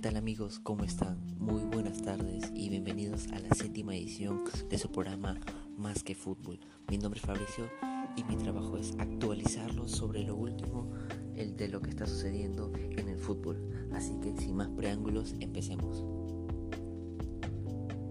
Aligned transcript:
tal 0.00 0.16
amigos? 0.16 0.60
¿Cómo 0.60 0.84
están? 0.84 1.18
Muy 1.38 1.62
buenas 1.64 2.00
tardes 2.00 2.50
y 2.54 2.70
bienvenidos 2.70 3.26
a 3.34 3.38
la 3.38 3.54
séptima 3.54 3.94
edición 3.94 4.44
de 4.70 4.78
su 4.78 4.90
programa 4.90 5.38
Más 5.76 6.02
que 6.02 6.14
Fútbol. 6.14 6.58
Mi 6.88 6.96
nombre 6.96 7.20
es 7.20 7.26
Fabricio 7.26 7.68
y 8.16 8.24
mi 8.24 8.36
trabajo 8.36 8.78
es 8.78 8.94
actualizarlos 8.98 9.90
sobre 9.90 10.22
lo 10.22 10.36
último 10.36 10.90
el 11.36 11.54
de 11.54 11.68
lo 11.68 11.82
que 11.82 11.90
está 11.90 12.06
sucediendo 12.06 12.72
en 12.74 13.10
el 13.10 13.18
fútbol. 13.18 13.90
Así 13.92 14.18
que 14.22 14.34
sin 14.38 14.56
más 14.56 14.68
preámbulos, 14.68 15.34
empecemos. 15.38 16.02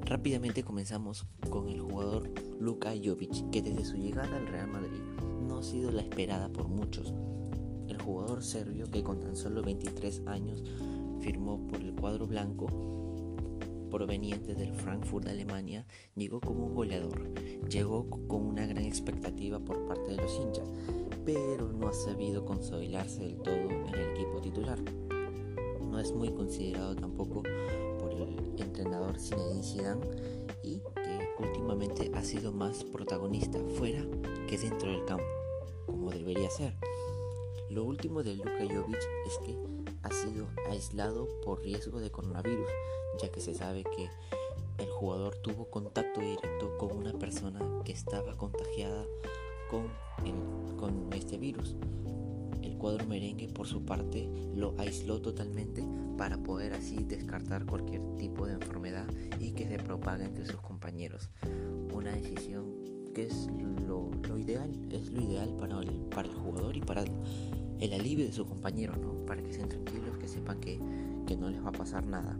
Rápidamente 0.01 0.61
comenzamos 0.61 1.25
con 1.49 1.69
el 1.69 1.81
jugador 1.81 2.29
Luka 2.59 2.91
Jovic, 3.03 3.49
que 3.49 3.63
desde 3.63 3.85
su 3.85 3.97
llegada 3.97 4.37
al 4.37 4.45
Real 4.45 4.67
Madrid 4.67 5.01
no 5.47 5.57
ha 5.57 5.63
sido 5.63 5.91
la 5.91 6.01
esperada 6.03 6.49
por 6.49 6.67
muchos. 6.67 7.15
El 7.87 7.99
jugador 7.99 8.43
serbio, 8.43 8.91
que 8.91 9.01
con 9.01 9.19
tan 9.19 9.35
solo 9.35 9.63
23 9.63 10.27
años 10.27 10.63
firmó 11.21 11.67
por 11.67 11.81
el 11.81 11.93
cuadro 11.93 12.27
blanco 12.27 12.67
proveniente 13.89 14.53
del 14.53 14.73
Frankfurt 14.73 15.27
Alemania, 15.27 15.85
llegó 16.15 16.39
como 16.39 16.67
un 16.67 16.75
goleador. 16.75 17.33
Llegó 17.69 18.09
con 18.27 18.45
una 18.45 18.65
gran 18.65 18.85
expectativa 18.85 19.59
por 19.59 19.85
parte 19.87 20.11
de 20.11 20.17
los 20.17 20.39
hinchas, 20.39 20.69
pero 21.25 21.71
no 21.71 21.87
ha 21.87 21.93
sabido 21.93 22.45
consolidarse 22.45 23.21
del 23.21 23.37
todo 23.37 23.55
en 23.55 23.87
el 23.93 24.11
equipo 24.11 24.39
titular. 24.41 24.79
No 25.81 25.99
es 25.99 26.13
muy 26.13 26.31
considerado 26.31 26.95
tampoco 26.95 27.43
por 27.99 28.13
el 28.13 28.53
entrenador 28.57 29.19
Zinedine 29.19 29.63
Zidane 29.63 30.05
y 30.63 30.79
que 30.79 31.43
últimamente 31.43 32.11
ha 32.13 32.23
sido 32.23 32.51
más 32.51 32.83
protagonista 32.83 33.59
fuera 33.75 34.05
que 34.47 34.57
dentro 34.57 34.91
del 34.91 35.03
campo, 35.05 35.25
como 35.85 36.11
debería 36.11 36.49
ser. 36.49 36.73
Lo 37.69 37.83
último 37.83 38.23
de 38.23 38.35
Luka 38.35 38.59
Jovic 38.61 38.99
es 39.27 39.37
que 39.45 39.78
ha 40.03 40.11
sido 40.11 40.47
aislado 40.69 41.27
por 41.43 41.61
riesgo 41.61 41.99
de 41.99 42.11
coronavirus, 42.11 42.69
ya 43.21 43.29
que 43.31 43.41
se 43.41 43.53
sabe 43.53 43.83
que 43.83 44.09
el 44.77 44.89
jugador 44.89 45.35
tuvo 45.37 45.69
contacto 45.69 46.21
directo 46.21 46.77
con 46.77 46.95
una 46.95 47.13
persona 47.13 47.59
que 47.83 47.91
estaba 47.91 48.37
contagiada 48.37 49.05
con, 49.69 49.89
con 50.77 51.11
este 51.13 51.37
virus. 51.37 51.75
El 52.61 52.77
cuadro 52.77 53.05
merengue 53.05 53.49
por 53.49 53.67
su 53.67 53.83
parte 53.85 54.29
lo 54.55 54.73
aisló 54.77 55.21
totalmente 55.21 55.85
para 56.17 56.37
poder 56.37 56.73
así 56.73 57.03
descartar 57.03 57.65
cualquier 57.65 58.01
tipo 58.17 58.45
de 58.45 58.53
enfermedad 58.53 59.07
y 59.39 59.51
que 59.51 59.67
se 59.67 59.77
propague 59.77 60.25
entre 60.25 60.45
sus 60.45 60.61
compañeros. 60.61 61.29
Una 61.93 62.11
decisión 62.11 62.73
que 63.13 63.27
es 63.27 63.47
lo, 63.87 64.08
ideal, 64.39 64.71
es 64.91 65.11
lo 65.11 65.21
ideal 65.21 65.55
para 65.57 65.79
el, 65.81 66.33
jugador 66.33 66.75
y 66.75 66.81
para 66.81 67.03
el 67.79 67.93
alivio 67.93 68.25
de 68.25 68.33
su 68.33 68.45
compañero, 68.45 68.95
¿no? 68.95 69.25
Para 69.25 69.41
que 69.41 69.51
estén 69.51 69.69
tranquilos, 69.69 70.17
que 70.17 70.27
sepan 70.27 70.59
que, 70.59 70.79
no 71.37 71.49
les 71.49 71.63
va 71.63 71.69
a 71.69 71.73
pasar 71.73 72.05
nada. 72.05 72.37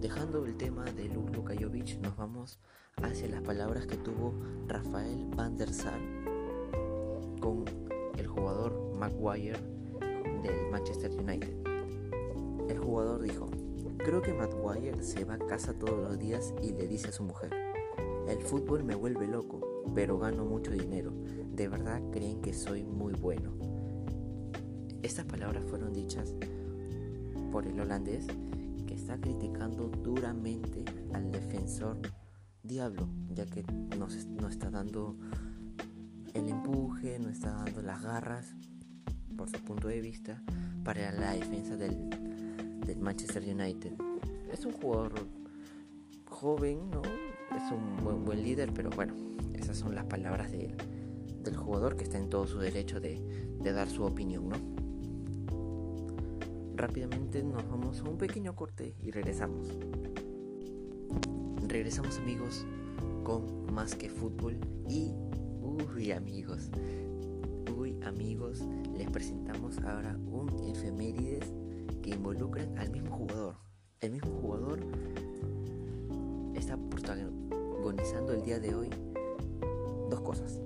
Dejando 0.00 0.44
el 0.46 0.56
tema 0.56 0.84
de 0.84 1.08
Luka 1.08 1.54
Jovic, 1.58 2.00
nos 2.00 2.16
vamos 2.16 2.58
hacia 3.02 3.28
las 3.28 3.42
palabras 3.42 3.86
que 3.86 3.96
tuvo 3.96 4.32
Rafael 4.66 5.26
van 5.36 5.56
der 5.56 5.72
Sar 5.72 6.00
con 7.40 7.64
el 8.16 8.26
jugador 8.26 8.94
Maguire 8.98 9.58
del 10.42 10.70
Manchester 10.70 11.10
United. 11.10 11.54
El 12.70 12.78
jugador 12.78 13.20
dijo, 13.22 13.50
creo 13.98 14.22
que 14.22 14.32
Maguire 14.32 15.02
se 15.02 15.24
va 15.24 15.34
a 15.34 15.38
casa 15.38 15.74
todos 15.74 15.98
los 15.98 16.18
días 16.18 16.54
y 16.62 16.72
le 16.72 16.86
dice 16.86 17.08
a 17.08 17.12
su 17.12 17.22
mujer, 17.22 17.52
el 18.28 18.38
fútbol 18.38 18.82
me 18.84 18.94
vuelve 18.94 19.26
loco, 19.26 19.73
pero 19.94 20.18
gano 20.18 20.44
mucho 20.44 20.70
dinero. 20.70 21.12
De 21.52 21.68
verdad 21.68 22.02
creen 22.10 22.40
que 22.40 22.52
soy 22.52 22.84
muy 22.84 23.14
bueno. 23.14 23.52
Estas 25.02 25.26
palabras 25.26 25.64
fueron 25.66 25.92
dichas 25.92 26.34
por 27.52 27.66
el 27.66 27.78
holandés 27.78 28.26
que 28.86 28.94
está 28.94 29.20
criticando 29.20 29.88
duramente 29.88 30.84
al 31.12 31.30
defensor 31.30 31.98
Diablo, 32.62 33.08
ya 33.28 33.44
que 33.44 33.62
no, 33.98 34.48
está 34.48 34.70
dando 34.70 35.18
el 36.32 36.48
empuje, 36.48 37.18
no 37.18 37.28
está 37.28 37.52
dando 37.52 37.82
las 37.82 38.02
garras, 38.02 38.54
por 39.36 39.50
su 39.50 39.58
punto 39.58 39.88
de 39.88 40.00
vista, 40.00 40.42
para 40.82 41.12
la 41.12 41.32
defensa 41.32 41.76
del, 41.76 42.08
Manchester 42.98 43.42
United. 43.42 43.92
Es 44.50 44.64
un 44.64 44.72
jugador 44.72 45.12
joven, 46.24 46.90
¿no? 46.90 47.02
Es 47.54 47.70
un 47.70 48.24
buen 48.24 48.42
líder, 48.42 48.72
pero 48.72 48.88
bueno, 48.90 49.14
esas 49.54 49.76
son 49.76 49.94
las 49.94 50.04
palabras 50.04 50.52
del 50.52 51.56
jugador 51.56 51.96
que 51.96 52.04
está 52.04 52.18
en 52.18 52.28
todo 52.28 52.46
su 52.46 52.58
derecho 52.58 53.00
de, 53.00 53.20
de 53.60 53.72
dar 53.72 53.88
su 53.88 54.04
opinión, 54.04 54.48
¿no? 54.48 54.74
rápidamente 56.84 57.42
nos 57.42 57.66
vamos 57.68 58.00
a 58.00 58.08
un 58.08 58.18
pequeño 58.18 58.54
corte 58.54 58.94
y 59.00 59.10
regresamos. 59.10 59.68
Regresamos 61.66 62.18
amigos 62.18 62.66
con 63.22 63.72
más 63.72 63.94
que 63.94 64.10
fútbol 64.10 64.58
y 64.88 65.12
uy 65.62 66.12
amigos, 66.12 66.70
uy 67.76 67.98
amigos, 68.02 68.62
les 68.96 69.08
presentamos 69.08 69.78
ahora 69.78 70.18
un 70.26 70.50
efemérides 70.68 71.52
que 72.02 72.10
involucran 72.10 72.76
al 72.76 72.90
mismo 72.90 73.16
jugador. 73.16 73.56
El 74.00 74.10
mismo 74.10 74.30
jugador 74.42 74.80
está 76.54 76.76
protagonizando 76.76 78.34
el 78.34 78.42
día 78.42 78.58
de 78.58 78.74
hoy 78.74 78.90
cosas. 80.24 80.58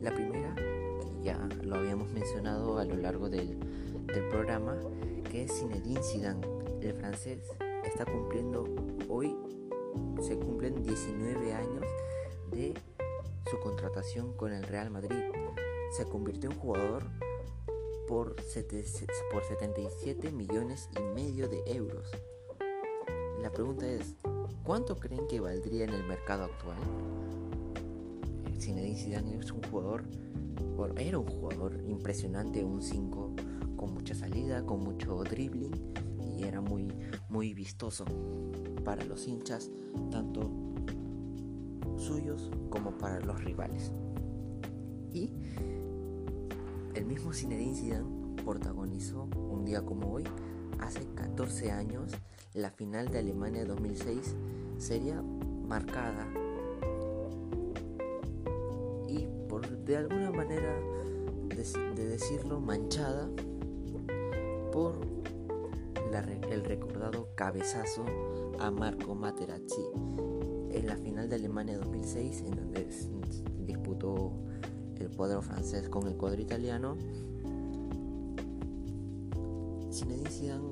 La 0.00 0.14
primera, 0.14 0.54
que 0.54 1.24
ya 1.24 1.48
lo 1.62 1.76
habíamos 1.76 2.08
mencionado 2.12 2.78
a 2.78 2.84
lo 2.84 2.96
largo 2.96 3.28
del, 3.28 3.58
programa, 4.30 4.76
que 5.30 5.44
es 5.44 5.58
Zinedine 5.58 6.02
Zidane. 6.02 6.46
El 6.80 6.92
francés 6.94 7.40
está 7.84 8.04
cumpliendo 8.04 8.64
hoy, 9.08 9.36
se 10.20 10.36
cumplen 10.38 10.82
19 10.82 11.52
años 11.52 11.84
de 12.50 12.74
su 13.50 13.58
contratación 13.60 14.32
con 14.34 14.52
el 14.52 14.62
Real 14.64 14.90
Madrid. 14.90 15.24
Se 15.96 16.04
convirtió 16.04 16.50
en 16.50 16.58
jugador 16.58 17.04
por, 18.06 18.36
por 18.36 19.44
77 19.44 20.30
millones 20.32 20.88
y 20.96 21.02
medio 21.14 21.48
de 21.48 21.62
euros. 21.66 22.10
La 23.40 23.50
pregunta 23.50 23.86
es, 23.86 24.14
¿cuánto 24.64 24.96
creen 24.96 25.26
que 25.28 25.40
valdría 25.40 25.84
en 25.84 25.90
el 25.90 26.04
mercado 26.04 26.44
actual? 26.44 26.78
Zinedine 28.58 28.96
Zidane 28.96 29.36
es 29.36 29.52
un 29.52 29.62
jugador, 29.62 30.04
era 30.96 31.18
un 31.18 31.26
jugador 31.26 31.80
impresionante, 31.86 32.64
un 32.64 32.82
5 32.82 33.34
con 33.76 33.94
mucha 33.94 34.14
salida, 34.14 34.64
con 34.64 34.80
mucho 34.80 35.22
dribbling 35.22 35.72
y 36.36 36.44
era 36.44 36.60
muy, 36.60 36.92
muy 37.28 37.54
vistoso 37.54 38.04
para 38.84 39.04
los 39.04 39.26
hinchas, 39.26 39.70
tanto 40.10 40.50
suyos 41.96 42.50
como 42.70 42.92
para 42.98 43.20
los 43.20 43.42
rivales. 43.44 43.92
Y 45.12 45.32
el 46.94 47.04
mismo 47.06 47.32
Zinedine 47.32 47.74
Zidane 47.74 48.42
protagonizó 48.44 49.28
un 49.50 49.64
día 49.64 49.82
como 49.82 50.12
hoy, 50.12 50.24
hace 50.80 51.00
14 51.14 51.70
años, 51.70 52.12
la 52.54 52.70
final 52.70 53.08
de 53.08 53.18
Alemania 53.18 53.64
2006 53.64 54.34
sería 54.78 55.22
marcada 55.22 56.26
de 59.60 59.96
alguna 59.96 60.30
manera 60.30 60.74
de 61.96 62.06
decirlo 62.06 62.60
manchada 62.60 63.28
por 64.72 65.00
el 66.50 66.64
recordado 66.64 67.28
cabezazo 67.34 68.04
a 68.58 68.70
Marco 68.70 69.14
Materazzi 69.14 69.84
en 70.70 70.86
la 70.86 70.96
final 70.96 71.28
de 71.28 71.36
Alemania 71.36 71.78
2006 71.78 72.42
en 72.46 72.56
donde 72.56 72.88
disputó 73.66 74.32
el 74.98 75.10
cuadro 75.10 75.42
francés 75.42 75.88
con 75.88 76.06
el 76.06 76.14
cuadro 76.14 76.40
italiano. 76.40 76.96
Zinedine 79.92 80.30
Zidane 80.30 80.70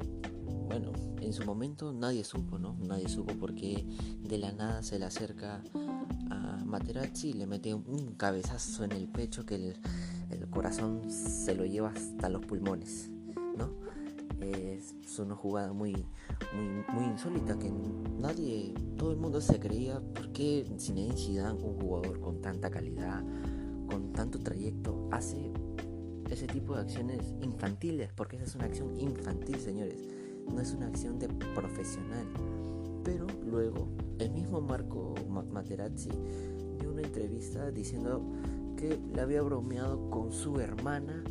bueno 0.69 0.93
en 1.21 1.33
su 1.33 1.44
momento 1.44 1.93
nadie 1.93 2.25
supo 2.25 2.59
no 2.59 2.77
nadie 2.81 3.09
supo 3.09 3.35
porque 3.38 3.85
de 4.23 4.38
la 4.38 4.53
nada 4.53 4.83
se 4.83 4.99
le 4.99 5.05
acerca 5.05 5.62
Materazzi 6.78 7.32
le 7.32 7.46
mete 7.46 7.75
un 7.75 8.14
cabezazo 8.17 8.84
en 8.84 8.93
el 8.93 9.08
pecho 9.08 9.44
que 9.46 9.55
el, 9.55 9.76
el 10.31 10.49
corazón 10.50 11.11
se 11.11 11.55
lo 11.55 11.64
lleva 11.64 11.90
hasta 11.90 12.28
los 12.28 12.44
pulmones 12.44 13.11
no 13.56 13.70
es 14.40 15.19
una 15.19 15.34
jugada 15.34 15.73
muy, 15.73 15.93
muy, 16.52 16.84
muy 16.93 17.05
insólita 17.06 17.58
que 17.58 17.73
nadie, 18.20 18.75
todo 18.96 19.12
el 19.12 19.17
mundo 19.17 19.40
se 19.40 19.58
creía 19.58 20.00
por 20.00 20.32
qué 20.32 20.67
Zinedine 20.78 21.17
Zidane, 21.17 21.62
un 21.62 21.81
jugador 21.81 22.20
con 22.20 22.40
tanta 22.40 22.70
calidad, 22.70 23.23
con 23.88 24.12
tanto 24.12 24.38
trayecto, 24.38 25.08
hace 25.11 25.50
ese 26.31 26.46
tipo 26.46 26.75
de 26.75 26.82
acciones 26.82 27.34
infantiles, 27.40 28.12
porque 28.14 28.37
esa 28.37 28.44
es 28.44 28.55
una 28.56 28.64
acción 28.67 29.00
infantil, 29.00 29.58
señores, 29.58 30.05
no 30.49 30.61
es 30.61 30.73
una 30.73 30.87
acción 30.87 31.19
de 31.19 31.28
profesional. 31.28 32.26
Pero 33.05 33.26
luego 33.46 33.88
el 34.19 34.32
mismo 34.32 34.61
Marco 34.61 35.14
Materazzi 35.28 36.11
dio 36.76 36.90
una 36.90 37.02
entrevista 37.02 37.70
diciendo 37.70 38.23
que 38.76 38.99
le 39.14 39.20
había 39.20 39.43
bromeado 39.43 40.11
con 40.11 40.32
su 40.32 40.61
hermana 40.61 41.25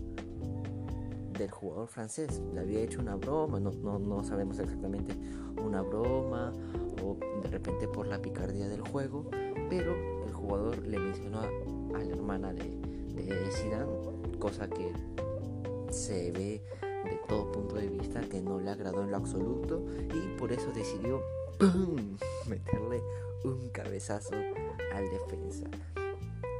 del 1.37 1.51
jugador 1.51 1.87
francés. 1.87 2.41
Le 2.53 2.61
había 2.61 2.81
hecho 2.81 3.01
una 3.01 3.15
broma, 3.15 3.59
no, 3.59 3.71
no, 3.71 4.23
sabemos 4.23 4.59
exactamente 4.59 5.15
una 5.63 5.81
broma 5.81 6.53
o 7.03 7.17
de 7.41 7.49
repente 7.49 7.87
por 7.87 8.07
la 8.07 8.21
picardía 8.21 8.67
del 8.67 8.81
juego, 8.81 9.29
pero 9.69 9.95
el 10.25 10.33
jugador 10.33 10.85
le 10.85 10.99
mencionó 10.99 11.41
a, 11.41 11.99
la 11.99 12.13
hermana 12.13 12.53
de, 12.53 12.77
de 13.15 13.51
Zidane, 13.51 13.91
cosa 14.39 14.67
que 14.67 14.91
se 15.89 16.31
ve 16.31 16.61
de 16.81 17.19
todo 17.27 17.51
punto 17.51 17.75
de 17.75 17.87
vista 17.87 18.21
que 18.21 18.41
no 18.41 18.59
le 18.59 18.69
agradó 18.69 19.03
en 19.03 19.11
lo 19.11 19.17
absoluto 19.17 19.85
y 19.99 20.37
por 20.37 20.51
eso 20.51 20.71
decidió 20.73 21.21
meterle 22.47 23.01
un 23.43 23.69
cabezazo 23.69 24.35
al 24.93 25.09
defensa. 25.09 25.69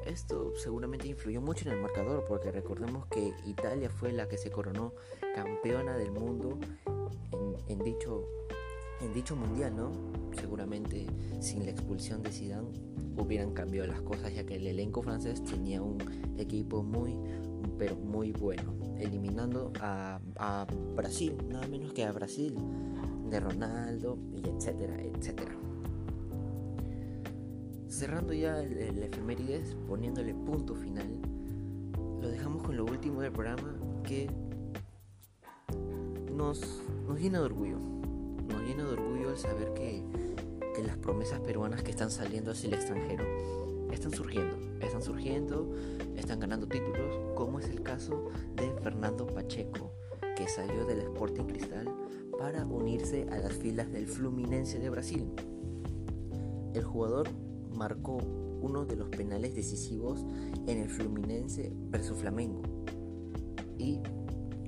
Esto 0.05 0.53
seguramente 0.55 1.07
influyó 1.07 1.41
mucho 1.41 1.67
en 1.67 1.75
el 1.75 1.81
marcador 1.81 2.25
porque 2.27 2.51
recordemos 2.51 3.07
que 3.07 3.33
Italia 3.45 3.89
fue 3.89 4.11
la 4.11 4.27
que 4.27 4.37
se 4.37 4.51
coronó 4.51 4.93
campeona 5.33 5.97
del 5.97 6.11
mundo 6.11 6.59
en, 7.67 7.79
dicho, 7.79 8.23
en 9.01 9.13
dicho 9.13 9.35
mundial, 9.35 9.75
¿no? 9.75 9.91
Seguramente 10.39 11.07
sin 11.39 11.65
la 11.65 11.71
expulsión 11.71 12.21
de 12.21 12.31
Zidane 12.31 12.69
hubieran 13.17 13.53
cambiado 13.53 13.87
las 13.87 14.01
cosas 14.01 14.33
ya 14.33 14.45
que 14.45 14.55
el 14.55 14.67
elenco 14.67 15.01
francés 15.01 15.43
tenía 15.43 15.81
un 15.81 15.97
equipo 16.37 16.83
muy 16.83 17.17
pero 17.77 17.95
muy 17.95 18.31
bueno, 18.31 18.73
eliminando 18.97 19.71
a, 19.79 20.19
Brasil, 20.95 21.35
nada 21.49 21.67
menos 21.67 21.93
que 21.93 22.03
a 22.05 22.11
Brasil, 22.11 22.55
de 23.29 23.39
Ronaldo, 23.39 24.17
y 24.33 24.47
etcétera, 24.47 25.01
etcétera. 25.01 25.51
Cerrando 27.87 28.33
ya 28.33 28.61
el, 28.61 28.77
el, 28.77 29.03
efemérides, 29.03 29.75
poniéndole 29.87 30.33
punto 30.33 30.75
final, 30.75 31.19
lo 32.21 32.27
dejamos 32.27 32.63
con 32.63 32.75
lo 32.75 32.85
último 32.85 33.21
del 33.21 33.31
programa 33.31 33.75
que 34.03 34.29
nos, 36.33 36.81
nos 37.07 37.19
llena 37.19 37.39
de 37.39 37.45
orgullo. 37.45 37.79
Nos 37.79 38.61
llena 38.63 38.83
de 38.83 38.93
orgullo 38.93 39.31
el 39.31 39.37
saber 39.37 39.73
que, 39.73 40.03
que 40.75 40.83
las 40.83 40.97
promesas 40.97 41.39
peruanas 41.39 41.83
que 41.83 41.91
están 41.91 42.11
saliendo 42.11 42.51
hacia 42.51 42.67
el 42.67 42.73
extranjero 42.73 43.23
están 43.91 44.11
surgiendo, 44.11 44.57
están 44.81 45.01
surgiendo, 45.01 45.75
están 46.15 46.39
ganando 46.39 46.67
títulos, 46.67 47.15
como 47.35 47.59
es 47.59 47.69
el 47.69 47.81
caso 47.81 48.29
de 48.55 48.71
Fernando 48.81 49.27
Pacheco, 49.27 49.91
que 50.35 50.47
salió 50.47 50.85
del 50.85 50.99
Sporting 50.99 51.45
Cristal 51.45 51.87
para 52.37 52.65
unirse 52.65 53.27
a 53.31 53.37
las 53.37 53.53
filas 53.53 53.91
del 53.91 54.07
Fluminense 54.07 54.79
de 54.79 54.89
Brasil. 54.89 55.25
El 56.73 56.83
jugador 56.83 57.29
marcó 57.73 58.17
uno 58.61 58.85
de 58.85 58.95
los 58.95 59.09
penales 59.09 59.55
decisivos 59.55 60.25
en 60.67 60.79
el 60.79 60.89
Fluminense 60.89 61.71
versus 61.89 62.17
Flamengo 62.17 62.61
y 63.77 63.99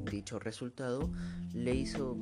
dicho 0.09 0.39
resultado 0.39 1.09
le 1.53 1.75
hizo 1.75 2.17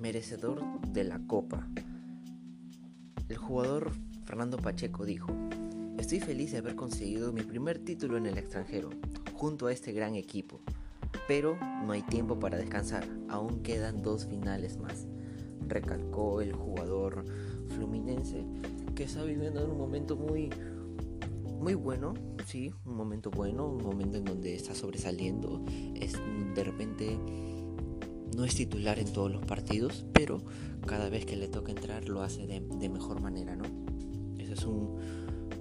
merecedor 0.00 0.62
de 0.92 1.04
la 1.04 1.26
copa. 1.26 1.66
El 3.28 3.36
jugador 3.36 3.92
Fernando 4.24 4.56
Pacheco 4.56 5.04
dijo, 5.04 5.30
estoy 5.98 6.20
feliz 6.20 6.52
de 6.52 6.58
haber 6.58 6.74
conseguido 6.74 7.32
mi 7.32 7.42
primer 7.42 7.78
título 7.78 8.16
en 8.16 8.26
el 8.26 8.38
extranjero, 8.38 8.90
junto 9.34 9.66
a 9.66 9.72
este 9.72 9.92
gran 9.92 10.14
equipo, 10.14 10.60
pero 11.28 11.58
no 11.84 11.92
hay 11.92 12.02
tiempo 12.02 12.38
para 12.38 12.56
descansar, 12.56 13.06
aún 13.28 13.62
quedan 13.62 14.02
dos 14.02 14.26
finales 14.26 14.78
más, 14.78 15.06
recalcó 15.68 16.40
el 16.40 16.52
jugador 16.52 17.24
fluminense 17.68 18.44
que 18.94 19.04
está 19.04 19.22
viviendo 19.24 19.62
en 19.62 19.70
un 19.70 19.78
momento 19.78 20.16
muy 20.16 20.50
muy 21.60 21.74
bueno, 21.74 22.12
sí, 22.46 22.74
un 22.84 22.96
momento 22.96 23.30
bueno, 23.30 23.66
un 23.66 23.82
momento 23.82 24.18
en 24.18 24.24
donde 24.24 24.54
está 24.54 24.74
sobresaliendo, 24.74 25.64
es 25.94 26.12
de 26.54 26.64
repente 26.64 27.18
no 28.36 28.44
es 28.44 28.54
titular 28.54 28.98
en 28.98 29.10
todos 29.12 29.30
los 29.30 29.44
partidos, 29.46 30.04
pero 30.12 30.42
cada 30.86 31.08
vez 31.08 31.24
que 31.24 31.36
le 31.36 31.48
toca 31.48 31.72
entrar 31.72 32.08
lo 32.08 32.22
hace 32.22 32.46
de, 32.46 32.60
de 32.60 32.88
mejor 32.88 33.20
manera, 33.20 33.56
¿no? 33.56 33.64
Es 34.50 34.64
un, 34.64 34.98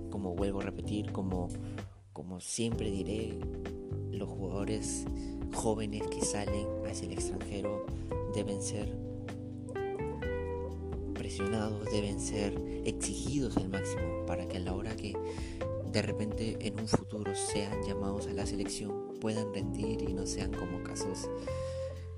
como 0.10 0.36
vuelvo 0.36 0.62
a 0.62 0.64
repetir, 0.64 1.12
como, 1.12 1.50
como 2.14 2.40
siempre 2.40 2.92
diré, 2.92 3.34
los 4.12 4.30
jugadores 4.30 5.06
jóvenes 5.54 6.04
que 6.08 6.22
salen 6.22 6.68
hacia 6.90 7.08
el 7.08 7.14
extranjero 7.14 7.86
deben 8.34 8.62
ser 8.62 8.96
presionados, 11.14 11.86
deben 11.92 12.20
ser 12.20 12.60
exigidos 12.86 13.58
al 13.58 13.70
máximo 13.70 14.26
para 14.26 14.48
que 14.48 14.58
a 14.58 14.60
la 14.60 14.74
hora 14.74 14.96
que 14.96 15.16
de 15.92 16.02
repente 16.02 16.58
en 16.68 16.80
un 16.80 16.88
futuro 16.88 17.36
sean 17.36 17.84
llamados 17.84 18.28
a 18.28 18.34
la 18.34 18.46
selección 18.46 19.14
puedan 19.22 19.54
rendir 19.54 20.02
y 20.02 20.14
no 20.14 20.26
sean 20.26 20.52
como 20.52 20.84
casos 20.84 21.30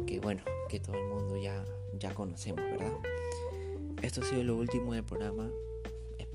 que 0.06 0.20
bueno, 0.20 0.42
que 0.70 0.80
todo 0.80 0.96
el 0.98 1.08
mundo 1.08 1.38
ya, 1.38 1.64
ya 1.98 2.14
conocemos, 2.14 2.64
¿verdad? 2.64 2.94
Esto 4.02 4.22
ha 4.22 4.26
sido 4.26 4.44
lo 4.44 4.58
último 4.58 4.94
del 4.94 5.04
programa. 5.04 5.50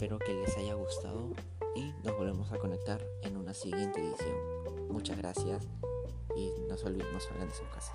Espero 0.00 0.18
que 0.18 0.32
les 0.32 0.56
haya 0.56 0.72
gustado 0.72 1.28
y 1.74 1.92
nos 2.02 2.16
volvemos 2.16 2.50
a 2.52 2.56
conectar 2.56 3.06
en 3.22 3.36
una 3.36 3.52
siguiente 3.52 4.00
edición. 4.00 4.88
Muchas 4.88 5.18
gracias 5.18 5.68
y 6.34 6.52
no 6.70 6.78
se 6.78 6.86
olviden, 6.86 7.12
no 7.12 7.20
salgan 7.20 7.48
de 7.48 7.54
su 7.54 7.64
casa. 7.64 7.92